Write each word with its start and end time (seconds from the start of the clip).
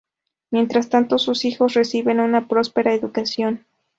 Mientras 0.49 0.89
tanto, 0.89 1.19
sus 1.19 1.45
hijos 1.45 1.75
reciben 1.75 2.19
una 2.21 2.47
próspera 2.47 2.91
educación. 2.95 3.67